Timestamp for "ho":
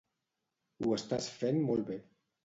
0.85-0.95